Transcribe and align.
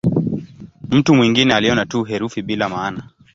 Mtu 0.91 1.15
mwingine 1.15 1.53
aliona 1.55 1.85
tu 1.85 2.03
herufi 2.03 2.41
bila 2.41 2.69
maana. 2.69 3.03